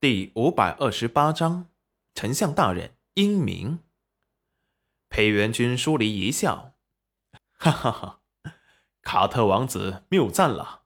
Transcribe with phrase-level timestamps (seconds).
[0.00, 1.66] 第五百二十八章，
[2.14, 3.80] 丞相大人英明。
[5.10, 6.72] 裴元君疏离一笑，
[7.52, 8.20] 哈哈哈！
[9.02, 10.84] 卡特王子谬赞了。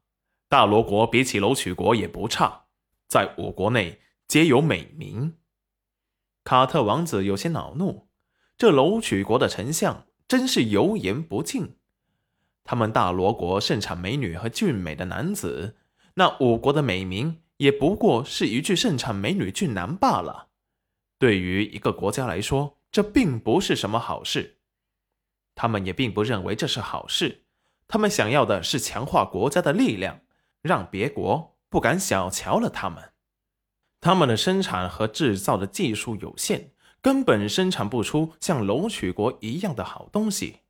[0.49, 2.65] 大罗国比起楼曲国也不差，
[3.07, 5.37] 在我国内皆有美名。
[6.43, 8.09] 卡特王子有些恼怒，
[8.59, 11.77] 这楼曲国的丞相真是油盐不进。
[12.65, 15.77] 他们大罗国盛产美女和俊美的男子，
[16.15, 17.44] 那我国的美名。
[17.59, 20.49] 也不过是一句盛产美女俊男罢了。
[21.19, 24.59] 对于一个国家来说，这并不是什么好事。
[25.55, 27.45] 他们也并不认为这是好事。
[27.87, 30.21] 他们想要的是强化国家的力量，
[30.63, 33.13] 让别国不敢小瞧了他们。
[34.01, 40.61] 他们的生产和制造的技术有限，根本生产不出像楼曲国一样的好东西。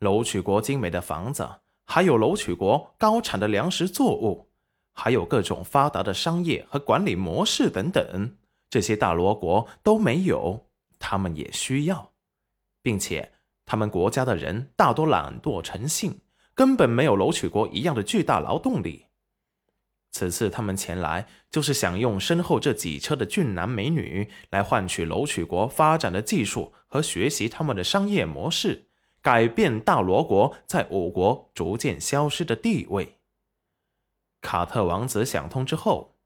[0.00, 1.48] 楼曲国精美的房子，
[1.86, 4.50] 还有楼曲国高产的粮食作物。
[4.94, 8.36] 还有各种发达的商业和管理模式等等，
[8.70, 10.66] 这些大罗国都没有，
[10.98, 12.12] 他们也需要，
[12.80, 13.32] 并且
[13.66, 16.20] 他们国家的人大多懒惰成性，
[16.54, 19.06] 根本没有楼曲国一样的巨大劳动力。
[20.12, 28.86] 此次他们前来，就是想用身后这几车的俊男美女来换取楼曲国发展的技术和学习他们的商业模式，
[29.20, 33.18] 改变大罗国在我国逐渐消失的地位。
[34.44, 36.18] 卡特王子想通之后，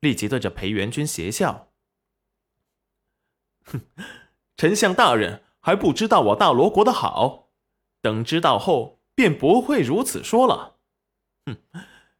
[0.00, 1.72] 立即对着裴元君邪笑
[3.64, 3.80] ：“哼，
[4.58, 7.48] 丞相大人还不知道我大罗国的好，
[8.02, 10.76] 等知道后便不会如此说了。
[11.46, 11.56] 哼，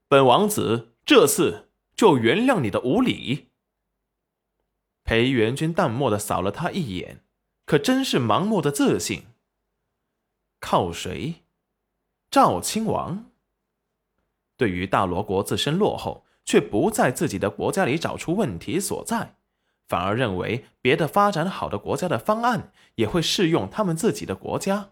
[0.09, 3.51] 本王子这次就原谅你的无礼。”
[5.05, 7.23] 裴元君淡漠的扫了他一眼，
[7.67, 9.27] 可真是盲目的自信。
[10.61, 11.43] 靠谁？
[12.31, 13.32] 赵亲王。
[14.63, 19.35] 对于大罗国自身落后，却不在自己的国家里找出问题所在，
[19.89, 24.91] 反而认为别的发展好的国家的方案也会适用他们自己的国家，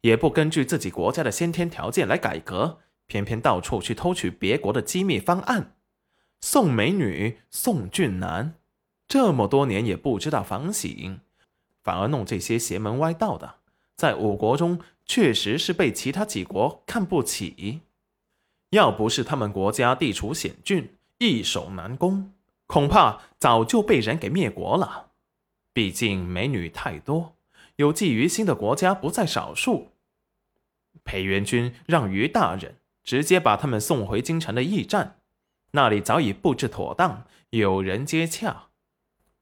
[0.00, 5.76] 也不根据自己国家的先天条件来改革，偏偏到处去偷取别国的机密方案，
[6.40, 8.54] 送美女、送俊男，
[9.06, 11.20] 这么多年也不知道反省，
[11.80, 13.54] 反而弄这些邪门歪道的，
[13.94, 17.82] 在五国中确实是被其他几国看不起。
[18.72, 22.32] 要不是他们国家地处险峻，易守难攻，
[22.66, 25.10] 恐怕早就被人给灭国了。
[25.74, 27.36] 毕竟美女太多，
[27.76, 29.88] 有觊觎心的国家不在少数。
[31.04, 35.16] 裴元君让于大人直接把他们送回京城的驿站，
[35.72, 38.68] 那里早已布置妥当，有人接洽。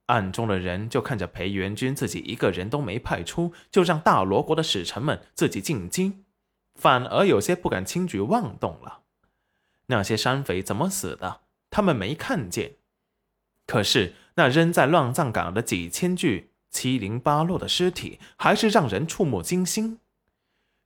[0.06, 6.24] 暗中的人就看着裴元君自己一个人都没派出，就让大罗国的使臣们自己进京，
[6.74, 8.99] 反而有些不敢轻举妄动了。
[9.90, 11.42] 那些山匪怎么死的？
[11.68, 12.76] 他们没看见。
[13.66, 19.98] 可是那扔在乱葬岗的几千具七零八落的尸体，还是让人触目惊心。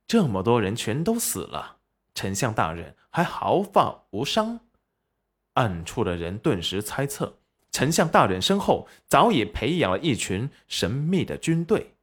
[0.07, 1.77] 这么多人全都死了，
[2.13, 4.59] 丞相大人还毫发无伤。
[5.53, 7.37] 暗处的人顿时猜测，
[7.71, 11.95] 丞相大人身后早已培养了一群神秘的军队，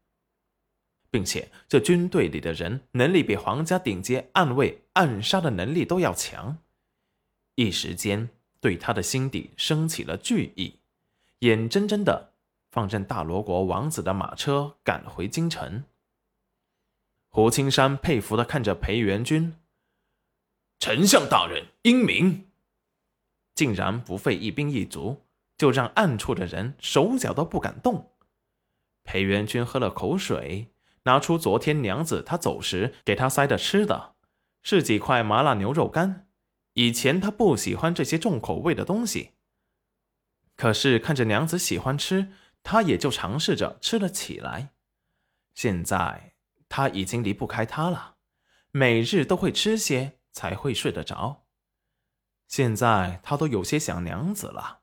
[1.11, 6.59] 并且这军队里的人能力比皇家顶尖暗卫暗杀的能力都要强。
[7.55, 8.31] 一时间，
[8.61, 10.79] 对他的心底升起了惧意，
[11.41, 12.33] 眼睁睁的
[12.71, 15.85] 放任大罗国王子的马车赶回京城。
[17.29, 19.57] 胡青山佩服的看着裴元君，
[20.79, 22.47] 丞相大人英明，
[23.55, 25.23] 竟然不费一兵一卒，
[25.57, 28.13] 就让暗处的人手脚都不敢动。
[29.05, 30.69] 裴元君喝了口水，
[31.05, 34.15] 拿出昨天娘子他走时给他塞的吃的，
[34.63, 36.29] 是几块麻辣牛肉干。
[36.75, 39.33] 以前他不喜欢这些重口味的东西，
[40.57, 44.73] 可是看着娘子喜欢吃，他也就尝试着吃了起来。
[45.55, 46.35] 现在
[46.69, 48.17] 他已经离不开她了，
[48.71, 51.45] 每日都会吃些才会睡得着。
[52.49, 54.81] 现在他都有些想娘子了。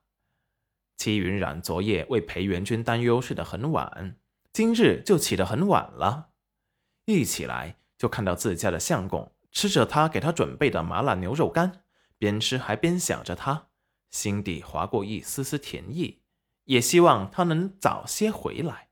[0.96, 4.16] 齐云染昨夜为裴元君担忧，睡得很晚，
[4.52, 6.30] 今日就起得很晚了，
[7.06, 9.32] 一起来就看到自家的相公。
[9.52, 11.84] 吃着他给他准备的麻辣牛肉干，
[12.18, 13.68] 边吃还边想着他，
[14.10, 16.22] 心底划过一丝丝甜意，
[16.64, 18.88] 也希望他能早些回来。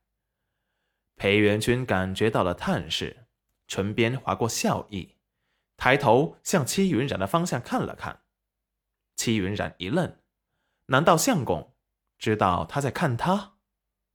[1.15, 3.27] 裴元君感觉到了探视，
[3.67, 5.15] 唇边划过笑意，
[5.77, 8.23] 抬头向戚云染的方向看了看。
[9.15, 10.17] 戚云染一愣，
[10.85, 11.73] 难道相公
[12.17, 13.58] 知道他在看他？